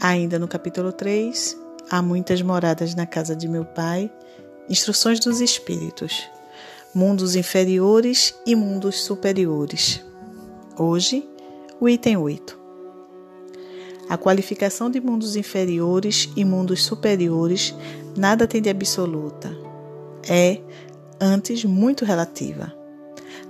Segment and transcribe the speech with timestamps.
[0.00, 1.56] Ainda no capítulo 3,
[1.90, 4.12] há muitas moradas na casa de meu pai,
[4.68, 6.28] instruções dos espíritos,
[6.94, 10.04] mundos inferiores e mundos superiores.
[10.78, 11.26] Hoje,
[11.80, 12.58] o item 8.
[14.08, 17.74] A qualificação de mundos inferiores e mundos superiores
[18.16, 19.50] nada tem de absoluta.
[20.28, 20.60] É,
[21.18, 22.72] antes, muito relativa.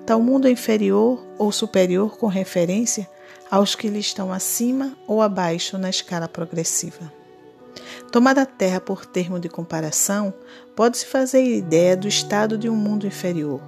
[0.06, 3.08] Tal mundo é inferior ou superior com referência
[3.50, 7.12] aos que lhe estão acima ou abaixo na escala progressiva.
[8.10, 10.32] Tomada a Terra por termo de comparação,
[10.74, 13.60] pode-se fazer ideia do estado de um mundo inferior,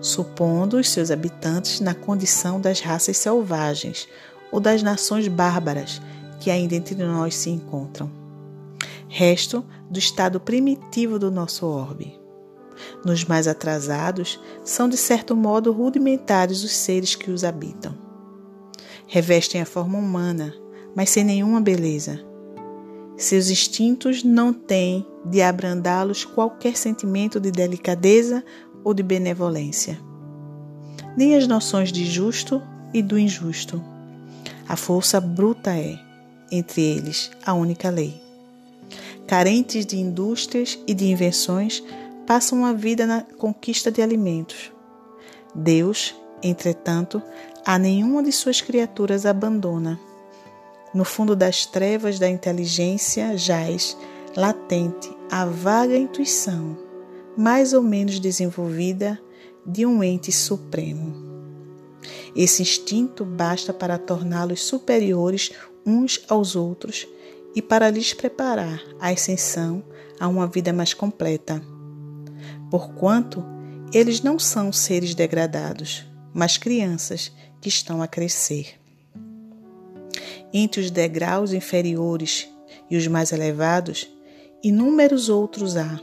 [0.00, 4.08] supondo os seus habitantes na condição das raças selvagens
[4.50, 6.00] ou das nações bárbaras
[6.40, 8.10] que ainda entre nós se encontram.
[9.08, 12.18] Resto do estado primitivo do nosso orbe.
[13.04, 18.11] Nos mais atrasados, são de certo modo rudimentares os seres que os habitam
[19.12, 20.54] revestem a forma humana,
[20.96, 22.24] mas sem nenhuma beleza.
[23.14, 28.42] Seus instintos não têm de abrandá-los qualquer sentimento de delicadeza
[28.82, 30.00] ou de benevolência,
[31.14, 32.62] nem as noções de justo
[32.94, 33.84] e do injusto.
[34.66, 35.98] A força bruta é,
[36.50, 38.18] entre eles, a única lei.
[39.26, 41.84] Carentes de indústrias e de invenções,
[42.26, 44.72] passam a vida na conquista de alimentos.
[45.54, 47.22] Deus, entretanto,
[47.64, 49.98] a nenhuma de suas criaturas abandona.
[50.92, 53.96] No fundo das trevas da inteligência jaz
[54.36, 56.76] latente a vaga intuição,
[57.36, 59.18] mais ou menos desenvolvida,
[59.64, 61.32] de um ente supremo.
[62.34, 65.52] Esse instinto basta para torná-los superiores
[65.86, 67.06] uns aos outros
[67.54, 69.84] e para lhes preparar a ascensão
[70.18, 71.62] a uma vida mais completa.
[72.70, 73.44] Porquanto
[73.92, 78.78] eles não são seres degradados, mas crianças que estão a crescer.
[80.52, 82.48] Entre os degraus inferiores
[82.90, 84.08] e os mais elevados,
[84.62, 86.00] inúmeros outros há.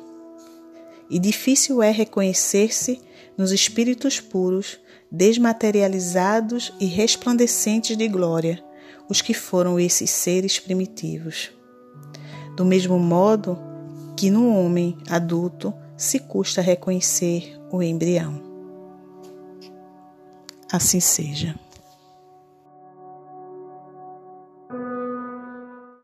[1.09, 3.01] E difícil é reconhecer-se
[3.37, 4.79] nos espíritos puros,
[5.11, 8.63] desmaterializados e resplandecentes de glória,
[9.07, 11.51] os que foram esses seres primitivos.
[12.55, 13.57] Do mesmo modo
[14.15, 18.48] que no homem adulto se custa reconhecer o embrião.
[20.71, 21.55] Assim seja.